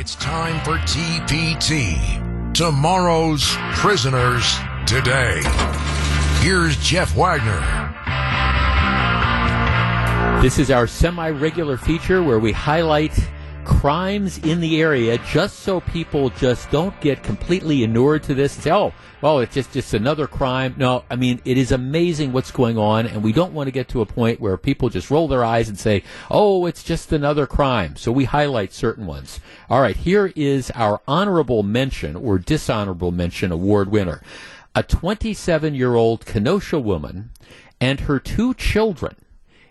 It's 0.00 0.14
time 0.14 0.64
for 0.64 0.78
TPT. 0.86 2.54
Tomorrow's 2.54 3.56
prisoners 3.72 4.56
today. 4.86 5.42
Here's 6.38 6.76
Jeff 6.76 7.16
Wagner. 7.16 7.58
This 10.40 10.60
is 10.60 10.70
our 10.70 10.86
semi 10.86 11.30
regular 11.30 11.76
feature 11.76 12.22
where 12.22 12.38
we 12.38 12.52
highlight 12.52 13.18
crimes 13.78 14.38
in 14.38 14.58
the 14.58 14.80
area 14.80 15.16
just 15.30 15.60
so 15.60 15.80
people 15.80 16.30
just 16.30 16.68
don't 16.72 17.00
get 17.00 17.22
completely 17.22 17.84
inured 17.84 18.20
to 18.24 18.34
this 18.34 18.50
say, 18.50 18.72
oh, 18.72 18.92
well, 19.20 19.38
it's 19.38 19.54
just, 19.54 19.72
just 19.72 19.94
another 19.94 20.26
crime. 20.26 20.74
No, 20.76 21.04
I 21.08 21.14
mean, 21.14 21.40
it 21.44 21.56
is 21.56 21.70
amazing 21.70 22.32
what's 22.32 22.50
going 22.50 22.76
on, 22.76 23.06
and 23.06 23.22
we 23.22 23.32
don't 23.32 23.52
want 23.52 23.68
to 23.68 23.70
get 23.70 23.86
to 23.90 24.00
a 24.00 24.06
point 24.06 24.40
where 24.40 24.56
people 24.56 24.88
just 24.88 25.12
roll 25.12 25.28
their 25.28 25.44
eyes 25.44 25.68
and 25.68 25.78
say, 25.78 26.02
oh, 26.28 26.66
it's 26.66 26.82
just 26.82 27.12
another 27.12 27.46
crime. 27.46 27.94
So 27.94 28.10
we 28.10 28.24
highlight 28.24 28.72
certain 28.72 29.06
ones. 29.06 29.38
All 29.70 29.80
right, 29.80 29.96
here 29.96 30.32
is 30.34 30.72
our 30.72 31.00
honorable 31.06 31.62
mention 31.62 32.16
or 32.16 32.36
dishonorable 32.36 33.12
mention 33.12 33.52
award 33.52 33.92
winner. 33.92 34.20
A 34.74 34.82
27 34.82 35.76
year 35.76 35.94
old 35.94 36.26
Kenosha 36.26 36.80
woman 36.80 37.30
and 37.80 38.00
her 38.00 38.18
two 38.18 38.54
children, 38.54 39.14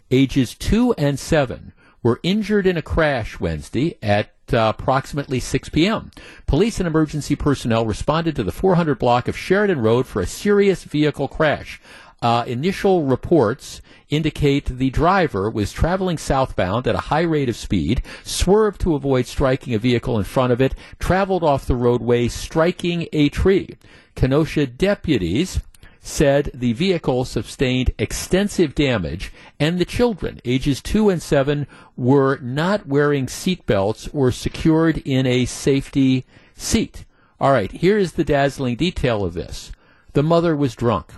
ages 0.10 0.56
two 0.56 0.94
and 0.94 1.20
seven, 1.20 1.74
were 2.04 2.20
injured 2.24 2.68
in 2.68 2.78
a 2.78 2.82
crash 2.82 3.40
Wednesday 3.40 3.98
at 4.02 4.32
uh, 4.54 4.74
approximately 4.78 5.40
6 5.40 5.70
p.m. 5.70 6.12
Police 6.46 6.80
and 6.80 6.88
emergency 6.88 7.36
personnel 7.36 7.86
responded 7.86 8.36
to 8.36 8.44
the 8.44 8.52
400 8.52 8.98
block 8.98 9.28
of 9.28 9.38
Sheridan 9.38 9.82
Road 9.82 10.08
for 10.08 10.22
a 10.22 10.28
serious 10.28 10.84
vehicle 10.84 11.28
crash. 11.28 11.82
Uh, 12.22 12.44
initial 12.48 13.04
reports 13.04 13.82
indicate 14.10 14.66
the 14.66 14.90
driver 14.90 15.50
was 15.50 15.72
traveling 15.72 16.18
southbound 16.18 16.88
at 16.88 16.96
a 16.96 17.10
high 17.12 17.22
rate 17.22 17.50
of 17.50 17.56
speed, 17.56 18.02
swerved 18.24 18.82
to 18.82 18.96
avoid 18.96 19.26
striking 19.26 19.74
a 19.74 19.80
vehicle 19.80 20.18
in 20.18 20.24
front 20.24 20.52
of 20.52 20.62
it, 20.62 20.74
traveled 20.98 21.44
off 21.44 21.68
the 21.68 21.76
roadway, 21.76 22.28
striking 22.28 23.08
a 23.14 23.30
tree. 23.30 23.76
Kenosha 24.16 24.66
deputies 24.66 25.60
said 26.08 26.50
the 26.54 26.72
vehicle 26.72 27.26
sustained 27.26 27.92
extensive 28.00 28.74
damage 28.74 29.34
and 29.60 29.78
the 29.78 29.86
children, 29.86 30.40
ages 30.46 30.82
two 30.82 31.10
and 31.10 31.22
seven, 31.22 31.68
were 31.98 32.38
not 32.38 32.88
wearing 32.88 33.26
seatbelts 33.26 34.10
or 34.14 34.32
secured 34.32 35.00
in 35.00 35.28
a 35.28 35.44
safety 35.46 36.26
seat. 36.56 37.04
All 37.42 37.52
right, 37.52 37.72
here 37.72 37.98
is 37.98 38.14
the 38.14 38.24
dazzling 38.24 38.78
detail 38.78 39.26
of 39.26 39.34
this. 39.34 39.74
The 40.14 40.24
mother 40.24 40.56
was 40.56 40.76
drunk. 40.76 41.12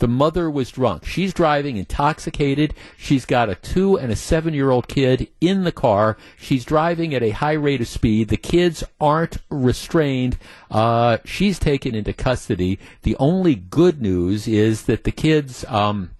The 0.00 0.08
mother 0.08 0.50
was 0.50 0.70
drunk. 0.70 1.04
She's 1.04 1.34
driving 1.34 1.76
intoxicated. 1.76 2.74
She's 2.96 3.26
got 3.26 3.50
a 3.50 3.54
two 3.54 3.98
and 3.98 4.10
a 4.10 4.16
seven 4.16 4.54
year 4.54 4.70
old 4.70 4.88
kid 4.88 5.28
in 5.42 5.64
the 5.64 5.72
car. 5.72 6.16
She's 6.38 6.64
driving 6.64 7.14
at 7.14 7.22
a 7.22 7.30
high 7.30 7.52
rate 7.52 7.82
of 7.82 7.86
speed. 7.86 8.28
The 8.28 8.38
kids 8.38 8.82
aren't 8.98 9.36
restrained. 9.50 10.38
Uh, 10.70 11.18
she's 11.26 11.58
taken 11.58 11.94
into 11.94 12.14
custody. 12.14 12.78
The 13.02 13.14
only 13.18 13.54
good 13.54 14.00
news 14.00 14.48
is 14.48 14.84
that 14.84 15.04
the 15.04 15.12
kids, 15.12 15.66
um, 15.66 16.12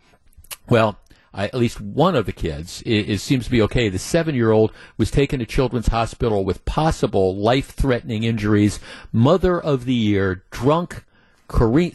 well, 0.69 0.99
uh, 1.33 1.49
at 1.53 1.55
least 1.55 1.81
one 1.81 2.15
of 2.15 2.27
the 2.27 2.33
kids 2.33 2.83
is, 2.83 3.23
seems 3.23 3.47
to 3.47 3.51
be 3.51 3.63
okay. 3.63 3.89
The 3.89 3.99
seven-year-old 3.99 4.73
was 4.99 5.11
taken 5.11 5.39
to 5.39 5.47
Children's 5.47 5.89
Hospital 5.89 6.45
with 6.45 6.65
possible 6.67 7.35
life-threatening 7.35 8.25
injuries. 8.25 8.79
Mother 9.11 9.59
of 9.59 9.87
the 9.87 9.95
year, 9.95 10.45
drunk, 10.51 11.05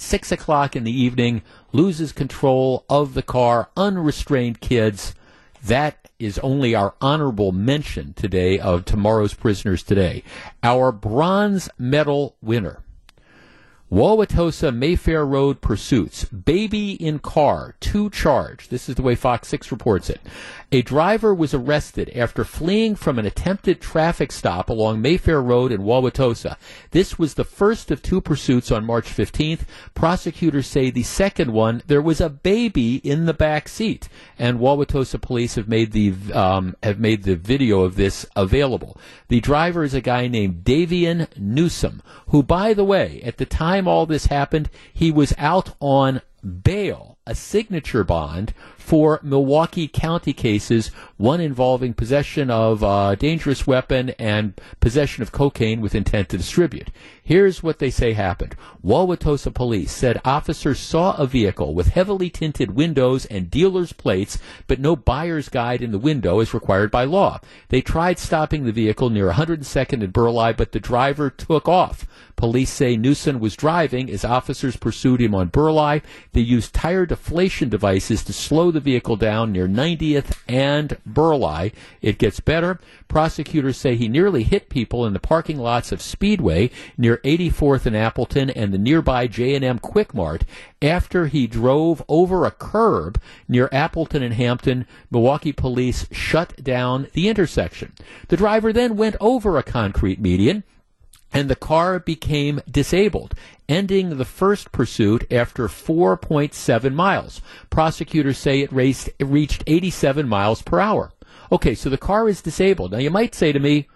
six 0.01 0.31
o'clock 0.31 0.75
in 0.75 0.83
the 0.83 0.91
evening, 0.91 1.41
loses 1.71 2.11
control 2.11 2.85
of 2.89 3.13
the 3.13 3.23
car, 3.23 3.69
unrestrained 3.75 4.61
kids. 4.61 5.15
That 5.63 6.09
is 6.19 6.37
only 6.39 6.75
our 6.75 6.93
honorable 7.01 7.51
mention 7.51 8.13
today 8.13 8.59
of 8.59 8.85
tomorrow's 8.85 9.33
prisoners 9.33 9.83
today. 9.83 10.23
Our 10.63 10.91
bronze 10.91 11.69
medal 11.77 12.35
winner 12.41 12.83
Wauwatosa 13.95 14.75
Mayfair 14.75 15.25
Road 15.25 15.61
pursuits. 15.61 16.25
Baby 16.25 17.01
in 17.01 17.19
car, 17.19 17.75
two 17.79 18.09
charge. 18.09 18.67
This 18.67 18.89
is 18.89 18.95
the 18.95 19.01
way 19.01 19.15
Fox 19.15 19.47
6 19.47 19.71
reports 19.71 20.09
it. 20.09 20.19
A 20.73 20.81
driver 20.81 21.33
was 21.33 21.53
arrested 21.53 22.11
after 22.13 22.43
fleeing 22.43 22.95
from 22.95 23.17
an 23.17 23.25
attempted 23.25 23.79
traffic 23.79 24.33
stop 24.33 24.69
along 24.69 25.01
Mayfair 25.01 25.41
Road 25.41 25.71
in 25.71 25.83
Wauwatosa. 25.83 26.57
This 26.91 27.17
was 27.17 27.35
the 27.35 27.45
first 27.45 27.89
of 27.89 28.01
two 28.01 28.19
pursuits 28.19 28.69
on 28.69 28.83
March 28.83 29.05
15th. 29.05 29.61
Prosecutors 29.93 30.67
say 30.67 30.89
the 30.89 31.03
second 31.03 31.53
one, 31.53 31.81
there 31.87 32.01
was 32.01 32.19
a 32.19 32.27
baby 32.27 32.97
in 32.97 33.27
the 33.27 33.33
back 33.33 33.69
seat. 33.69 34.09
And 34.37 34.59
Wauwatosa 34.59 35.21
police 35.21 35.55
have 35.55 35.69
made 35.69 35.93
the, 35.93 36.13
um, 36.33 36.75
have 36.83 36.99
made 36.99 37.23
the 37.23 37.37
video 37.37 37.83
of 37.83 37.95
this 37.95 38.25
available. 38.35 38.97
The 39.29 39.39
driver 39.39 39.85
is 39.85 39.93
a 39.93 40.01
guy 40.01 40.27
named 40.27 40.65
Davian 40.65 41.29
Newsom, 41.37 42.01
who, 42.27 42.43
by 42.43 42.73
the 42.73 42.83
way, 42.83 43.21
at 43.23 43.37
the 43.37 43.45
time 43.45 43.84
all 43.87 44.05
this 44.05 44.27
happened, 44.27 44.69
he 44.93 45.11
was 45.11 45.33
out 45.37 45.75
on 45.79 46.21
bail, 46.45 47.17
a 47.27 47.35
signature 47.35 48.03
bond 48.03 48.53
for 48.77 49.19
Milwaukee 49.23 49.87
County 49.87 50.31
cases, 50.31 50.91
one 51.17 51.41
involving 51.41 51.93
possession 51.93 52.51
of 52.51 52.83
a 52.83 53.15
dangerous 53.15 53.65
weapon 53.65 54.11
and 54.19 54.53
possession 54.79 55.23
of 55.23 55.31
cocaine 55.31 55.81
with 55.81 55.95
intent 55.95 56.29
to 56.29 56.37
distribute. 56.37 56.89
Here's 57.23 57.63
what 57.63 57.79
they 57.79 57.89
say 57.89 58.13
happened. 58.13 58.55
Wauwatosa 58.83 59.51
police 59.51 59.91
said 59.91 60.21
officers 60.23 60.79
saw 60.79 61.15
a 61.17 61.25
vehicle 61.25 61.73
with 61.73 61.87
heavily 61.87 62.29
tinted 62.29 62.75
windows 62.75 63.25
and 63.25 63.49
dealer's 63.49 63.93
plates, 63.93 64.37
but 64.67 64.79
no 64.79 64.95
buyer's 64.95 65.49
guide 65.49 65.81
in 65.81 65.91
the 65.91 65.97
window 65.97 66.39
as 66.39 66.53
required 66.53 66.91
by 66.91 67.03
law. 67.03 67.39
They 67.69 67.81
tried 67.81 68.19
stopping 68.19 68.63
the 68.63 68.71
vehicle 68.71 69.09
near 69.09 69.31
102nd 69.31 70.03
and 70.03 70.13
Burleigh, 70.13 70.53
but 70.53 70.71
the 70.71 70.79
driver 70.79 71.31
took 71.31 71.67
off. 71.67 72.05
Police 72.35 72.69
say 72.69 72.97
Newsom 72.97 73.39
was 73.39 73.55
driving 73.55 74.09
as 74.11 74.25
officers 74.25 74.75
pursued 74.75 75.21
him 75.21 75.33
on 75.33 75.47
Burleigh. 75.47 76.01
They 76.35 76.41
used 76.41 76.73
tire 76.73 77.05
deflation 77.05 77.69
devices 77.69 78.21
to 78.25 78.33
slow 78.33 78.69
the 78.69 78.81
vehicle 78.81 79.15
down 79.15 79.53
near 79.53 79.69
90th 79.69 80.37
and 80.49 80.97
Burleigh. 81.05 81.71
It 82.01 82.17
gets 82.17 82.41
better. 82.41 82.77
Prosecutors 83.07 83.77
say 83.77 83.95
he 83.95 84.09
nearly 84.09 84.43
hit 84.43 84.67
people 84.67 85.05
in 85.05 85.13
the 85.13 85.19
parking 85.21 85.57
lots 85.57 85.93
of 85.93 86.01
Speedway 86.01 86.71
near 86.97 87.19
84th 87.23 87.85
and 87.85 87.95
Appleton 87.95 88.49
and 88.49 88.73
the 88.73 88.77
nearby 88.77 89.27
J&M 89.27 89.79
Quick 89.79 90.13
Mart 90.13 90.43
after 90.81 91.27
he 91.27 91.47
drove 91.47 92.03
over 92.09 92.45
a 92.45 92.51
curb 92.51 93.17
near 93.47 93.69
Appleton 93.71 94.21
and 94.21 94.33
Hampton. 94.33 94.85
Milwaukee 95.09 95.53
police 95.53 96.05
shut 96.11 96.61
down 96.61 97.07
the 97.13 97.29
intersection. 97.29 97.93
The 98.27 98.35
driver 98.35 98.73
then 98.73 98.97
went 98.97 99.15
over 99.21 99.57
a 99.57 99.63
concrete 99.63 100.19
median 100.19 100.65
and 101.33 101.49
the 101.49 101.55
car 101.55 101.99
became 101.99 102.61
disabled, 102.69 103.33
ending 103.67 104.17
the 104.17 104.25
first 104.25 104.71
pursuit 104.71 105.31
after 105.31 105.67
4.7 105.67 106.93
miles. 106.93 107.41
Prosecutors 107.69 108.37
say 108.37 108.61
it, 108.61 108.71
raced, 108.71 109.09
it 109.19 109.25
reached 109.25 109.63
87 109.67 110.27
miles 110.27 110.61
per 110.61 110.79
hour. 110.79 111.11
Okay, 111.51 111.75
so 111.75 111.89
the 111.89 111.97
car 111.97 112.29
is 112.29 112.41
disabled. 112.41 112.91
Now 112.91 112.99
you 112.99 113.11
might 113.11 113.35
say 113.35 113.51
to 113.51 113.59
me, 113.59 113.87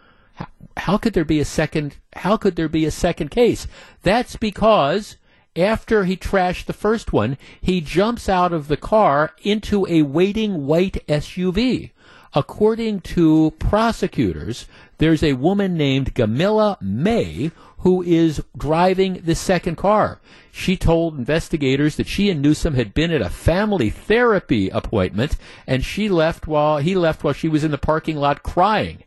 how 0.77 0.97
could 0.97 1.13
there 1.13 1.25
be 1.25 1.39
a 1.39 1.45
second 1.45 1.97
how 2.13 2.37
could 2.37 2.55
there 2.55 2.69
be 2.69 2.85
a 2.85 2.91
second 2.91 3.29
case? 3.29 3.67
That's 4.03 4.35
because 4.35 5.17
after 5.55 6.05
he 6.05 6.15
trashed 6.15 6.65
the 6.65 6.73
first 6.73 7.11
one, 7.11 7.37
he 7.59 7.81
jumps 7.81 8.29
out 8.29 8.53
of 8.53 8.67
the 8.67 8.77
car 8.77 9.33
into 9.41 9.85
a 9.87 10.03
waiting 10.03 10.65
white 10.65 11.05
SUV. 11.07 11.91
According 12.33 13.01
to 13.01 13.53
prosecutors, 13.57 14.67
there's 14.99 15.23
a 15.23 15.33
woman 15.33 15.75
named 15.75 16.13
Gamilla 16.13 16.79
May 16.79 17.51
who 17.79 18.03
is 18.03 18.43
driving 18.55 19.21
the 19.23 19.33
second 19.33 19.77
car. 19.77 20.19
She 20.51 20.77
told 20.77 21.17
investigators 21.17 21.95
that 21.95 22.07
she 22.07 22.29
and 22.29 22.41
Newsom 22.41 22.75
had 22.75 22.93
been 22.93 23.11
at 23.11 23.21
a 23.21 23.29
family 23.29 23.89
therapy 23.89 24.69
appointment 24.69 25.37
and 25.65 25.83
she 25.83 26.07
left 26.07 26.45
while 26.45 26.77
he 26.77 26.95
left 26.95 27.23
while 27.23 27.33
she 27.33 27.47
was 27.47 27.63
in 27.63 27.71
the 27.71 27.77
parking 27.77 28.17
lot 28.17 28.43
crying. 28.43 29.03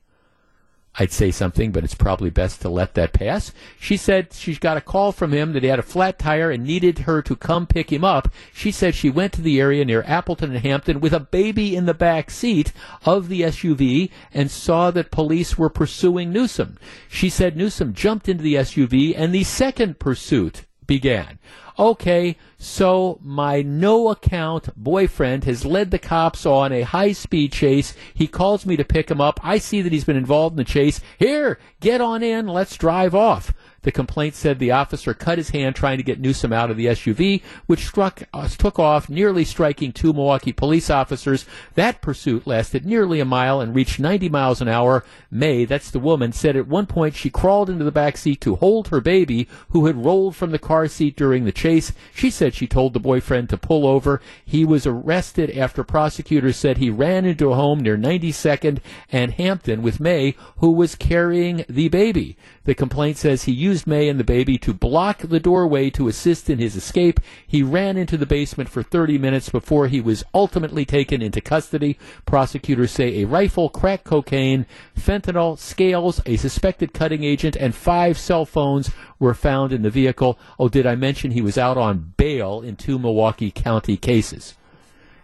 I'd 0.96 1.12
say 1.12 1.30
something, 1.30 1.72
but 1.72 1.84
it's 1.84 1.94
probably 1.94 2.28
best 2.28 2.60
to 2.60 2.68
let 2.68 2.92
that 2.94 3.14
pass. 3.14 3.52
She 3.80 3.96
said 3.96 4.34
she's 4.34 4.58
got 4.58 4.76
a 4.76 4.82
call 4.82 5.10
from 5.10 5.32
him 5.32 5.54
that 5.54 5.62
he 5.62 5.70
had 5.70 5.78
a 5.78 5.82
flat 5.82 6.18
tire 6.18 6.50
and 6.50 6.64
needed 6.64 7.00
her 7.00 7.22
to 7.22 7.34
come 7.34 7.66
pick 7.66 7.90
him 7.90 8.04
up. 8.04 8.28
She 8.52 8.70
said 8.70 8.94
she 8.94 9.08
went 9.08 9.32
to 9.34 9.42
the 9.42 9.58
area 9.58 9.86
near 9.86 10.02
Appleton 10.06 10.50
and 10.50 10.60
Hampton 10.60 11.00
with 11.00 11.14
a 11.14 11.20
baby 11.20 11.74
in 11.74 11.86
the 11.86 11.94
back 11.94 12.30
seat 12.30 12.72
of 13.06 13.28
the 13.28 13.40
SUV 13.40 14.10
and 14.34 14.50
saw 14.50 14.90
that 14.90 15.10
police 15.10 15.56
were 15.56 15.70
pursuing 15.70 16.30
Newsom. 16.30 16.76
She 17.08 17.30
said 17.30 17.56
Newsom 17.56 17.94
jumped 17.94 18.28
into 18.28 18.42
the 18.42 18.56
SUV 18.56 19.14
and 19.16 19.34
the 19.34 19.44
second 19.44 19.98
pursuit 19.98 20.66
began 20.86 21.38
okay, 21.78 22.36
so 22.58 23.18
my 23.22 23.62
no 23.62 24.08
account 24.08 24.68
boyfriend 24.76 25.44
has 25.44 25.64
led 25.64 25.90
the 25.90 25.98
cops 25.98 26.44
on 26.46 26.72
a 26.72 26.82
high 26.82 27.12
speed 27.12 27.52
chase. 27.52 27.94
He 28.14 28.26
calls 28.26 28.66
me 28.66 28.76
to 28.76 28.84
pick 28.84 29.10
him 29.10 29.20
up. 29.20 29.40
I 29.42 29.58
see 29.58 29.82
that 29.82 29.92
he's 29.92 30.04
been 30.04 30.16
involved 30.16 30.54
in 30.54 30.58
the 30.58 30.64
chase. 30.64 31.00
Here, 31.18 31.58
get 31.80 32.00
on 32.00 32.22
in. 32.22 32.46
Let's 32.46 32.76
drive 32.76 33.14
off. 33.14 33.52
The 33.82 33.92
complaint 33.92 34.34
said 34.34 34.58
the 34.58 34.70
officer 34.70 35.12
cut 35.12 35.38
his 35.38 35.50
hand 35.50 35.74
trying 35.74 35.98
to 35.98 36.04
get 36.04 36.20
Newsom 36.20 36.52
out 36.52 36.70
of 36.70 36.76
the 36.76 36.86
SUV, 36.86 37.42
which 37.66 37.86
struck 37.86 38.22
uh, 38.32 38.48
took 38.48 38.78
off, 38.78 39.08
nearly 39.08 39.44
striking 39.44 39.92
two 39.92 40.12
Milwaukee 40.12 40.52
police 40.52 40.88
officers. 40.88 41.46
That 41.74 42.00
pursuit 42.00 42.46
lasted 42.46 42.86
nearly 42.86 43.18
a 43.20 43.24
mile 43.24 43.60
and 43.60 43.74
reached 43.74 43.98
90 43.98 44.28
miles 44.28 44.60
an 44.60 44.68
hour. 44.68 45.04
May, 45.30 45.64
that's 45.64 45.90
the 45.90 45.98
woman, 45.98 46.32
said 46.32 46.56
at 46.56 46.68
one 46.68 46.86
point 46.86 47.14
she 47.14 47.30
crawled 47.30 47.68
into 47.68 47.84
the 47.84 47.90
back 47.90 48.16
seat 48.16 48.40
to 48.42 48.56
hold 48.56 48.88
her 48.88 49.00
baby, 49.00 49.48
who 49.70 49.86
had 49.86 50.04
rolled 50.04 50.36
from 50.36 50.52
the 50.52 50.58
car 50.58 50.86
seat 50.86 51.16
during 51.16 51.44
the 51.44 51.52
chase. 51.52 51.92
She 52.14 52.30
said 52.30 52.54
she 52.54 52.66
told 52.66 52.92
the 52.92 53.00
boyfriend 53.00 53.48
to 53.50 53.56
pull 53.56 53.86
over. 53.86 54.20
He 54.44 54.64
was 54.64 54.86
arrested 54.86 55.50
after 55.50 55.82
prosecutors 55.82 56.56
said 56.56 56.78
he 56.78 56.90
ran 56.90 57.24
into 57.24 57.50
a 57.50 57.56
home 57.56 57.80
near 57.80 57.96
92nd 57.96 58.78
and 59.10 59.32
Hampton 59.32 59.82
with 59.82 60.00
May, 60.00 60.36
who 60.58 60.70
was 60.70 60.94
carrying 60.94 61.64
the 61.68 61.88
baby. 61.88 62.36
The 62.64 62.74
complaint 62.74 63.16
says 63.16 63.44
he 63.44 63.52
used 63.52 63.71
May 63.86 64.08
and 64.08 64.20
the 64.20 64.24
baby 64.24 64.58
to 64.58 64.74
block 64.74 65.18
the 65.18 65.40
doorway 65.40 65.88
to 65.90 66.08
assist 66.08 66.50
in 66.50 66.58
his 66.58 66.76
escape. 66.76 67.18
He 67.46 67.62
ran 67.62 67.96
into 67.96 68.16
the 68.16 68.26
basement 68.26 68.68
for 68.68 68.82
30 68.82 69.16
minutes 69.18 69.48
before 69.48 69.88
he 69.88 70.00
was 70.00 70.24
ultimately 70.34 70.84
taken 70.84 71.22
into 71.22 71.40
custody. 71.40 71.98
Prosecutors 72.26 72.90
say 72.90 73.22
a 73.22 73.26
rifle, 73.26 73.68
crack 73.68 74.04
cocaine, 74.04 74.66
fentanyl, 74.94 75.58
scales, 75.58 76.20
a 76.26 76.36
suspected 76.36 76.92
cutting 76.92 77.24
agent, 77.24 77.56
and 77.56 77.74
five 77.74 78.18
cell 78.18 78.44
phones 78.44 78.90
were 79.18 79.34
found 79.34 79.72
in 79.72 79.82
the 79.82 79.90
vehicle. 79.90 80.38
Oh, 80.58 80.68
did 80.68 80.86
I 80.86 80.94
mention 80.94 81.30
he 81.30 81.40
was 81.40 81.56
out 81.56 81.78
on 81.78 82.12
bail 82.16 82.60
in 82.60 82.76
two 82.76 82.98
Milwaukee 82.98 83.50
County 83.50 83.96
cases? 83.96 84.54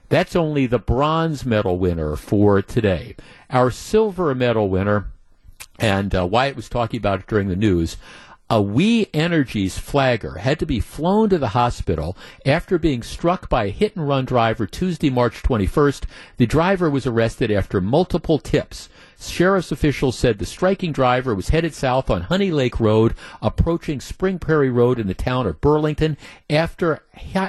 That's 0.08 0.34
only 0.34 0.66
the 0.66 0.78
bronze 0.78 1.44
medal 1.44 1.78
winner 1.78 2.16
for 2.16 2.62
today. 2.62 3.14
Our 3.50 3.70
silver 3.70 4.34
medal 4.34 4.70
winner 4.70 5.10
and 5.78 6.14
uh, 6.14 6.26
Wyatt 6.26 6.56
was 6.56 6.68
talking 6.68 6.98
about 6.98 7.20
it 7.20 7.26
during 7.26 7.48
the 7.48 7.56
news. 7.56 7.96
A 8.50 8.62
We 8.62 9.08
Energies 9.12 9.76
flagger 9.76 10.38
had 10.38 10.58
to 10.60 10.64
be 10.64 10.80
flown 10.80 11.28
to 11.28 11.36
the 11.36 11.48
hospital 11.48 12.16
after 12.46 12.78
being 12.78 13.02
struck 13.02 13.50
by 13.50 13.64
a 13.64 13.70
hit 13.70 13.94
and 13.94 14.08
run 14.08 14.24
driver 14.24 14.66
Tuesday, 14.66 15.10
March 15.10 15.42
21st. 15.42 16.04
The 16.38 16.46
driver 16.46 16.88
was 16.88 17.06
arrested 17.06 17.50
after 17.50 17.82
multiple 17.82 18.38
tips. 18.38 18.88
Sheriff's 19.20 19.72
officials 19.72 20.16
said 20.16 20.38
the 20.38 20.46
striking 20.46 20.92
driver 20.92 21.34
was 21.34 21.48
headed 21.48 21.74
south 21.74 22.08
on 22.08 22.22
Honey 22.22 22.52
Lake 22.52 22.78
Road, 22.78 23.14
approaching 23.42 24.00
Spring 24.00 24.38
Prairie 24.38 24.70
Road 24.70 24.98
in 24.98 25.08
the 25.08 25.14
town 25.14 25.46
of 25.46 25.60
Burlington 25.60 26.16
after 26.48 27.02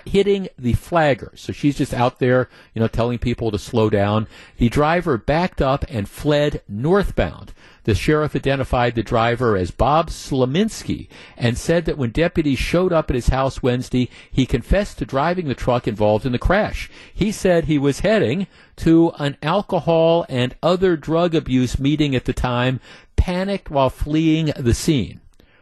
hitting 0.06 0.48
the 0.58 0.74
flagger. 0.74 1.32
So 1.36 1.54
she's 1.54 1.78
just 1.78 1.94
out 1.94 2.20
there, 2.20 2.50
you 2.74 2.82
know, 2.82 2.88
telling 2.88 3.20
people 3.20 3.52
to 3.52 3.60
slow 3.60 3.90
down. 3.90 4.28
The 4.58 4.70
driver 4.70 5.18
backed 5.18 5.62
up 5.62 5.86
and 5.90 6.10
fled 6.10 6.64
northbound. 6.68 7.54
The 7.84 7.96
sheriff 7.96 8.36
identified 8.36 8.94
the 8.94 9.02
driver 9.02 9.56
as 9.56 9.72
Bob 9.72 10.10
Slaminski 10.10 11.08
and 11.38 11.58
said 11.58 11.86
that 11.86 11.98
when 11.98 12.12
deputies 12.12 12.60
showed 12.60 12.94
up 12.94 13.10
at 13.10 13.16
his 13.16 13.30
house 13.30 13.64
Wednesday, 13.64 14.10
he 14.32 14.46
confessed 14.46 15.00
to 15.00 15.06
driving 15.06 15.48
the 15.48 15.56
truck 15.56 15.88
involved 15.88 16.26
in 16.26 16.32
the 16.32 16.38
crash. 16.38 16.90
He 17.12 17.32
said 17.32 17.66
he 17.66 17.80
was 17.80 18.02
heading 18.02 18.48
to 18.78 19.12
an 19.18 19.38
alcohol 19.42 20.26
and 20.30 20.56
other 20.62 20.98
drug 20.98 21.34
abuse 21.34 21.59
meeting 21.80 22.16
at 22.16 22.26
the 22.26 22.34
time, 22.34 22.80
panicked 23.16 23.70
while 23.70 23.90
fleeing 23.90 24.52
the 24.58 24.74
scene. 24.74 25.20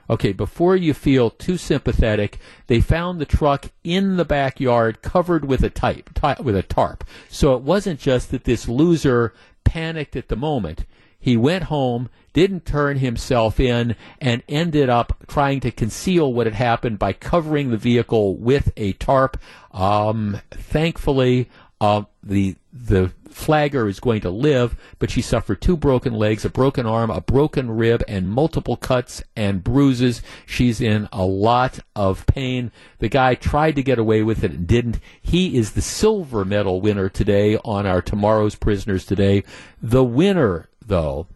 Okay, 0.09 0.31
before 0.31 0.75
you 0.75 0.94
feel 0.94 1.29
too 1.29 1.57
sympathetic, 1.57 2.39
they 2.67 2.79
found 2.79 3.19
the 3.19 3.25
truck 3.25 3.71
in 3.83 4.15
the 4.15 4.23
backyard 4.23 5.01
covered 5.01 5.44
with 5.44 5.63
a 5.63 5.69
type, 5.69 6.09
with 6.41 6.55
a 6.55 6.63
tarp. 6.63 7.03
So 7.29 7.55
it 7.55 7.61
wasn't 7.61 7.99
just 7.99 8.31
that 8.31 8.45
this 8.45 8.69
loser 8.69 9.33
panicked 9.65 10.15
at 10.15 10.29
the 10.29 10.38
moment. 10.38 10.85
He 11.19 11.35
went 11.35 11.65
home, 11.65 12.09
didn't 12.31 12.65
turn 12.65 12.99
himself 12.99 13.59
in, 13.59 13.95
and 14.21 14.44
ended 14.47 14.88
up 14.88 15.25
trying 15.27 15.59
to 15.61 15.71
conceal 15.71 16.31
what 16.31 16.45
had 16.45 16.55
happened 16.55 16.99
by 16.99 17.11
covering 17.11 17.69
the 17.69 17.77
vehicle 17.77 18.38
with 18.38 18.71
a 18.77 18.94
tarp. 18.94 19.38
Um, 19.71 20.39
thankfully, 20.51 21.49
uh, 21.79 22.03
the 22.24 22.56
the 22.74 23.12
flagger 23.29 23.88
is 23.88 24.00
going 24.00 24.21
to 24.21 24.29
live, 24.29 24.75
but 24.97 25.12
she 25.12 25.21
suffered 25.21 25.62
two 25.62 25.77
broken 25.77 26.13
legs, 26.13 26.44
a 26.44 26.50
broken 26.50 26.85
arm, 26.85 27.09
a 27.12 27.21
broken 27.21 27.69
rib, 27.69 28.03
and 28.07 28.29
multiple 28.29 28.75
cuts 28.75 29.21
and 29.35 29.63
bruises. 29.63 30.21
She's 30.45 30.81
in 30.81 31.07
a 31.12 31.24
lot 31.24 31.79
of 31.95 32.25
pain. 32.25 32.71
The 33.00 33.09
guy 33.09 33.35
tried 33.35 33.75
to 33.75 33.83
get 33.83 34.00
away 34.00 34.24
with 34.24 34.44
it 34.44 34.51
and 34.51 34.68
didn't. 34.68 35.00
He 35.21 35.56
is 35.56 35.74
the 35.74 35.81
silver 35.81 36.45
medal 36.45 36.81
winner 36.81 37.09
today 37.09 37.57
on 37.57 37.85
our 37.85 38.01
Tomorrow's 38.01 38.56
Prisoners 38.56 39.06
Today. 39.06 39.44
The 39.81 40.03
winner 40.03 40.69
though, 40.83 41.27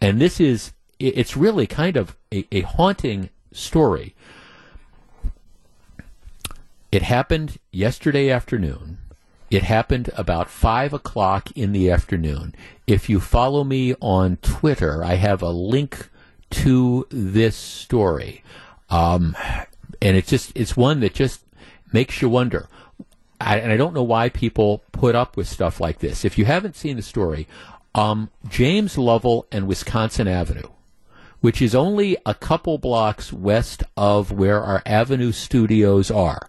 and 0.00 0.20
this 0.20 0.40
is, 0.40 0.72
it's 0.98 1.36
really 1.36 1.66
kind 1.66 1.96
of 1.96 2.16
a, 2.32 2.46
a 2.50 2.62
haunting 2.62 3.30
story. 3.52 4.14
It 6.90 7.02
happened 7.02 7.58
yesterday 7.72 8.30
afternoon. 8.30 8.98
It 9.50 9.62
happened 9.62 10.10
about 10.16 10.50
5 10.50 10.92
o'clock 10.92 11.50
in 11.54 11.72
the 11.72 11.90
afternoon. 11.90 12.54
If 12.86 13.08
you 13.08 13.20
follow 13.20 13.64
me 13.64 13.94
on 14.00 14.38
Twitter, 14.38 15.04
I 15.04 15.14
have 15.14 15.42
a 15.42 15.50
link 15.50 16.08
to 16.50 17.06
this 17.10 17.56
story. 17.56 18.42
Um, 18.90 19.36
and 20.00 20.16
it's 20.16 20.28
just, 20.28 20.52
it's 20.54 20.76
one 20.76 21.00
that 21.00 21.14
just 21.14 21.42
makes 21.92 22.20
you 22.20 22.28
wonder. 22.28 22.68
I, 23.40 23.58
and 23.58 23.70
I 23.70 23.76
don't 23.76 23.94
know 23.94 24.02
why 24.02 24.28
people 24.28 24.82
put 24.92 25.14
up 25.14 25.36
with 25.36 25.48
stuff 25.48 25.80
like 25.80 25.98
this. 25.98 26.24
If 26.24 26.38
you 26.38 26.44
haven't 26.44 26.76
seen 26.76 26.96
the 26.96 27.02
story, 27.02 27.46
um, 27.94 28.30
James 28.48 28.98
Lovell 28.98 29.46
and 29.52 29.66
Wisconsin 29.66 30.26
Avenue, 30.26 30.68
which 31.40 31.60
is 31.60 31.74
only 31.74 32.16
a 32.24 32.34
couple 32.34 32.78
blocks 32.78 33.32
west 33.32 33.82
of 33.96 34.32
where 34.32 34.62
our 34.62 34.82
Avenue 34.86 35.32
studios 35.32 36.10
are. 36.10 36.48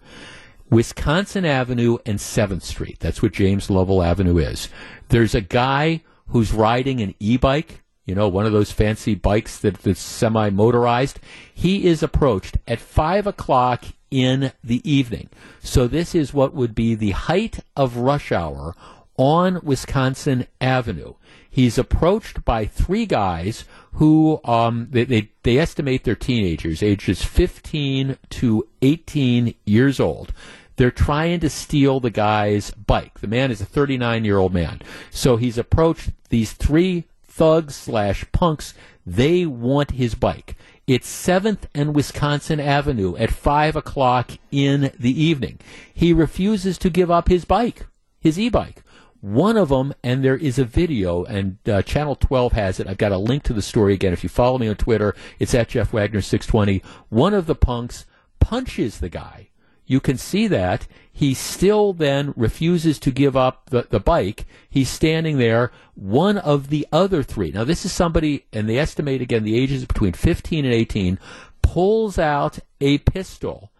Wisconsin 0.70 1.44
Avenue 1.44 1.98
and 2.04 2.18
7th 2.18 2.62
Street. 2.62 2.98
That's 3.00 3.22
what 3.22 3.32
James 3.32 3.70
Lovell 3.70 4.02
Avenue 4.02 4.38
is. 4.38 4.68
There's 5.08 5.34
a 5.34 5.40
guy 5.40 6.02
who's 6.28 6.52
riding 6.52 7.00
an 7.00 7.14
e-bike, 7.20 7.82
you 8.04 8.14
know, 8.14 8.28
one 8.28 8.46
of 8.46 8.52
those 8.52 8.72
fancy 8.72 9.14
bikes 9.14 9.58
that, 9.58 9.74
that's 9.78 10.00
semi-motorized. 10.00 11.20
He 11.54 11.86
is 11.86 12.02
approached 12.02 12.58
at 12.66 12.80
5 12.80 13.26
o'clock 13.26 13.84
in 14.10 14.52
the 14.62 14.88
evening. 14.90 15.28
So 15.60 15.86
this 15.86 16.14
is 16.14 16.34
what 16.34 16.54
would 16.54 16.74
be 16.74 16.94
the 16.94 17.10
height 17.10 17.60
of 17.76 17.96
rush 17.96 18.32
hour 18.32 18.74
on 19.16 19.60
Wisconsin 19.62 20.46
Avenue. 20.60 21.14
He's 21.48 21.78
approached 21.78 22.44
by 22.44 22.66
three 22.66 23.06
guys 23.06 23.64
who 23.94 24.40
um, 24.44 24.88
they, 24.90 25.04
they, 25.04 25.30
they 25.42 25.58
estimate 25.58 26.04
they're 26.04 26.14
teenagers, 26.14 26.82
ages 26.82 27.24
15 27.24 28.18
to 28.30 28.68
18 28.82 29.54
years 29.64 29.98
old. 29.98 30.32
They're 30.76 30.90
trying 30.90 31.40
to 31.40 31.48
steal 31.48 32.00
the 32.00 32.10
guy's 32.10 32.70
bike. 32.72 33.20
The 33.20 33.26
man 33.26 33.50
is 33.50 33.60
a 33.60 33.64
39 33.64 34.24
year 34.24 34.38
old 34.38 34.52
man. 34.52 34.82
So 35.10 35.36
he's 35.36 35.56
approached 35.56 36.10
these 36.28 36.52
three 36.52 37.04
thugs 37.22 37.74
slash 37.74 38.24
punks. 38.32 38.74
They 39.06 39.46
want 39.46 39.92
his 39.92 40.14
bike. 40.14 40.56
It's 40.86 41.10
7th 41.10 41.64
and 41.74 41.94
Wisconsin 41.94 42.60
Avenue 42.60 43.16
at 43.16 43.30
5 43.32 43.76
o'clock 43.76 44.32
in 44.52 44.92
the 44.98 45.22
evening. 45.22 45.58
He 45.92 46.12
refuses 46.12 46.78
to 46.78 46.90
give 46.90 47.10
up 47.10 47.28
his 47.28 47.44
bike, 47.44 47.86
his 48.20 48.38
e 48.38 48.48
bike. 48.48 48.82
One 49.20 49.56
of 49.56 49.70
them, 49.70 49.94
and 50.02 50.24
there 50.24 50.36
is 50.36 50.58
a 50.58 50.64
video, 50.64 51.24
and 51.24 51.58
uh, 51.66 51.82
Channel 51.82 52.16
12 52.16 52.52
has 52.52 52.80
it. 52.80 52.86
I've 52.86 52.98
got 52.98 53.12
a 53.12 53.18
link 53.18 53.42
to 53.44 53.52
the 53.52 53.62
story 53.62 53.94
again. 53.94 54.12
If 54.12 54.22
you 54.22 54.28
follow 54.28 54.58
me 54.58 54.68
on 54.68 54.76
Twitter, 54.76 55.14
it's 55.38 55.54
at 55.54 55.68
Jeff 55.68 55.92
Wagner 55.92 56.20
620. 56.20 56.82
One 57.08 57.34
of 57.34 57.46
the 57.46 57.54
punks 57.54 58.06
punches 58.40 58.98
the 58.98 59.08
guy. 59.08 59.48
You 59.86 60.00
can 60.00 60.18
see 60.18 60.48
that. 60.48 60.86
He 61.12 61.32
still 61.32 61.92
then 61.92 62.34
refuses 62.36 62.98
to 63.00 63.10
give 63.10 63.36
up 63.36 63.70
the, 63.70 63.86
the 63.88 64.00
bike. 64.00 64.44
He's 64.68 64.90
standing 64.90 65.38
there. 65.38 65.72
One 65.94 66.36
of 66.36 66.68
the 66.68 66.86
other 66.92 67.22
three, 67.22 67.52
now 67.52 67.64
this 67.64 67.84
is 67.84 67.92
somebody, 67.92 68.44
and 68.52 68.68
they 68.68 68.78
estimate 68.78 69.22
again 69.22 69.44
the 69.44 69.58
ages 69.58 69.86
between 69.86 70.12
15 70.12 70.64
and 70.64 70.74
18, 70.74 71.18
pulls 71.62 72.18
out 72.18 72.58
a 72.80 72.98
pistol 72.98 73.70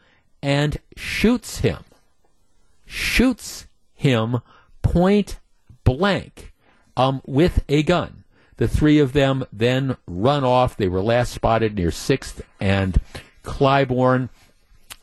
and 0.43 0.79
shoots 0.97 1.59
him. 1.59 1.85
Shoots 2.87 3.67
him 3.95 4.39
point 4.87 5.41
blank 5.85 6.53
um, 6.97 7.21
with 7.27 7.65
a 7.69 7.83
gun. 7.83 8.25
The 8.57 8.69
three 8.69 8.99
of 9.01 9.13
them 9.13 9.45
then 9.53 9.97
run 10.07 10.45
off. 10.45 10.77
They 10.77 10.89
were 10.89 11.03
last 11.03 11.33
spotted 11.33 11.75
near 11.75 11.91
6th 11.91 12.41
and 12.61 13.01
Clybourn. 13.43 14.31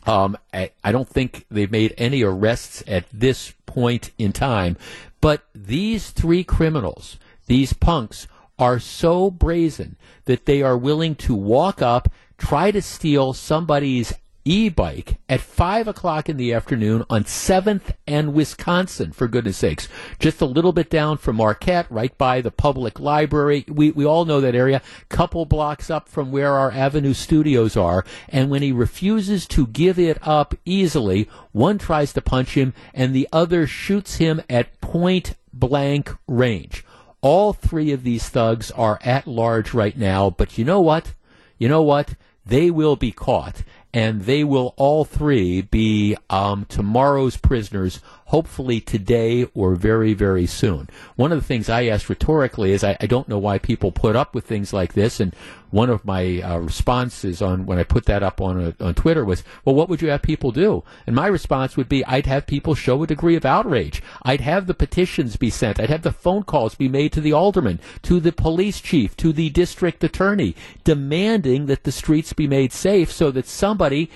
Um, 0.05 0.37
I, 0.53 0.71
I 0.83 0.91
don't 0.91 1.07
think 1.07 1.45
they've 1.51 1.71
made 1.71 1.93
any 1.97 2.23
arrests 2.23 2.83
at 2.87 3.05
this 3.11 3.53
point 3.65 4.11
in 4.17 4.31
time. 4.31 4.77
But 5.21 5.43
these 5.53 6.09
three 6.11 6.43
criminals, 6.43 7.17
these 7.47 7.73
punks, 7.73 8.27
are 8.57 8.79
so 8.79 9.29
brazen 9.29 9.97
that 10.25 10.45
they 10.45 10.61
are 10.61 10.77
willing 10.77 11.15
to 11.15 11.35
walk 11.35 11.81
up, 11.81 12.09
try 12.37 12.71
to 12.71 12.81
steal 12.81 13.33
somebody's 13.33 14.13
e-bike 14.45 15.17
at 15.29 15.41
5 15.41 15.87
o'clock 15.87 16.27
in 16.29 16.37
the 16.37 16.53
afternoon 16.53 17.03
on 17.09 17.23
7th 17.23 17.93
and 18.05 18.33
Wisconsin, 18.33 19.11
for 19.11 19.27
goodness 19.27 19.57
sakes. 19.57 19.87
Just 20.19 20.41
a 20.41 20.45
little 20.45 20.73
bit 20.73 20.89
down 20.89 21.17
from 21.17 21.37
Marquette, 21.37 21.89
right 21.89 22.17
by 22.17 22.41
the 22.41 22.51
public 22.51 22.99
library. 22.99 23.65
We, 23.67 23.91
we 23.91 24.05
all 24.05 24.25
know 24.25 24.41
that 24.41 24.55
area, 24.55 24.81
couple 25.09 25.45
blocks 25.45 25.89
up 25.89 26.09
from 26.09 26.31
where 26.31 26.53
our 26.53 26.71
Avenue 26.71 27.13
studios 27.13 27.77
are. 27.77 28.05
And 28.29 28.49
when 28.49 28.61
he 28.61 28.71
refuses 28.71 29.47
to 29.49 29.67
give 29.67 29.97
it 29.97 30.17
up 30.21 30.55
easily, 30.65 31.29
one 31.51 31.77
tries 31.77 32.13
to 32.13 32.21
punch 32.21 32.55
him 32.55 32.73
and 32.93 33.13
the 33.13 33.27
other 33.31 33.67
shoots 33.67 34.15
him 34.15 34.41
at 34.49 34.79
point 34.81 35.35
blank 35.53 36.11
range. 36.27 36.83
All 37.21 37.53
three 37.53 37.91
of 37.93 38.03
these 38.03 38.27
thugs 38.27 38.69
are 38.71 38.99
at 39.01 39.27
large 39.27 39.73
right 39.73 39.97
now, 39.97 40.29
but 40.29 40.57
you 40.57 40.65
know 40.65 40.81
what? 40.81 41.13
You 41.57 41.69
know 41.69 41.81
what? 41.81 42.15
They 42.45 42.69
will 42.69 42.97
be 42.97 43.11
caught 43.13 43.63
and 43.93 44.23
they 44.23 44.43
will 44.43 44.73
all 44.77 45.05
three 45.05 45.61
be 45.61 46.17
um, 46.29 46.65
tomorrow's 46.65 47.37
prisoners, 47.37 47.99
hopefully 48.25 48.81
today 48.81 49.45
or 49.53 49.75
very, 49.75 50.13
very 50.13 50.47
soon. 50.47 50.89
One 51.15 51.31
of 51.31 51.39
the 51.39 51.45
things 51.45 51.69
I 51.69 51.85
asked 51.85 52.09
rhetorically 52.09 52.71
is 52.71 52.83
I, 52.83 52.97
I 52.99 53.05
don't 53.05 53.29
know 53.29 53.37
why 53.37 53.59
people 53.59 53.91
put 53.91 54.15
up 54.15 54.33
with 54.33 54.45
things 54.45 54.73
like 54.73 54.93
this, 54.93 55.19
and 55.19 55.35
one 55.69 55.89
of 55.89 56.05
my 56.05 56.39
uh, 56.41 56.57
responses 56.59 57.41
on 57.41 57.65
when 57.65 57.79
I 57.79 57.83
put 57.83 58.05
that 58.05 58.21
up 58.21 58.39
on 58.39 58.59
a, 58.79 58.83
on 58.83 58.93
Twitter 58.93 59.25
was, 59.25 59.43
"Well, 59.65 59.73
what 59.75 59.89
would 59.89 60.01
you 60.03 60.09
have 60.09 60.21
people 60.21 60.51
do?" 60.51 60.83
And 61.07 61.15
my 61.15 61.25
response 61.27 61.75
would 61.75 61.89
be, 61.89 62.05
"I'd 62.05 62.27
have 62.27 62.45
people 62.45 62.75
show 62.75 63.01
a 63.01 63.07
degree 63.07 63.35
of 63.35 63.45
outrage. 63.45 64.01
I'd 64.21 64.41
have 64.41 64.67
the 64.67 64.75
petitions 64.75 65.35
be 65.35 65.49
sent. 65.49 65.79
I'd 65.79 65.89
have 65.89 66.03
the 66.03 66.11
phone 66.11 66.43
calls 66.43 66.75
be 66.75 66.89
made 66.89 67.11
to 67.13 67.21
the 67.21 67.33
alderman, 67.33 67.79
to 68.03 68.19
the 68.19 68.31
police 68.31 68.81
chief, 68.81 69.17
to 69.17 69.33
the 69.33 69.49
district 69.49 70.03
attorney, 70.03 70.55
demanding 70.83 71.65
that 71.65 71.83
the 71.83 71.91
streets 71.91 72.33
be 72.33 72.47
made 72.47 72.71
safe 72.71 73.11
so 73.11 73.31
that 73.31 73.47
somebody." 73.83 74.09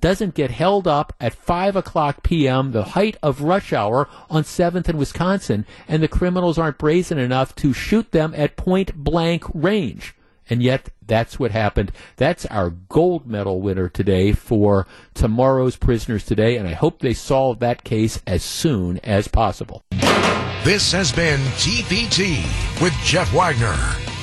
doesn't 0.00 0.34
get 0.34 0.52
held 0.52 0.86
up 0.86 1.12
at 1.20 1.34
5 1.34 1.74
o'clock 1.74 2.22
p.m., 2.22 2.70
the 2.70 2.84
height 2.84 3.16
of 3.20 3.42
rush 3.42 3.72
hour 3.72 4.08
on 4.30 4.44
7th 4.44 4.88
and 4.88 4.96
Wisconsin, 4.96 5.66
and 5.88 6.00
the 6.00 6.06
criminals 6.06 6.56
aren't 6.56 6.78
brazen 6.78 7.18
enough 7.18 7.56
to 7.56 7.72
shoot 7.72 8.12
them 8.12 8.32
at 8.36 8.56
point 8.56 8.94
blank 8.94 9.42
range. 9.52 10.14
And 10.48 10.62
yet, 10.62 10.90
that's 11.04 11.40
what 11.40 11.50
happened. 11.50 11.90
That's 12.16 12.46
our 12.46 12.70
gold 12.70 13.26
medal 13.26 13.60
winner 13.60 13.88
today 13.88 14.32
for 14.32 14.86
tomorrow's 15.14 15.74
prisoners 15.74 16.24
today, 16.24 16.56
and 16.56 16.68
I 16.68 16.74
hope 16.74 17.00
they 17.00 17.12
solve 17.12 17.58
that 17.58 17.82
case 17.82 18.22
as 18.28 18.44
soon 18.44 18.98
as 18.98 19.26
possible. 19.26 19.82
This 20.62 20.92
has 20.92 21.10
been 21.10 21.40
TPT 21.58 22.44
with 22.80 22.92
Jeff 23.02 23.32
Wagner. 23.34 24.17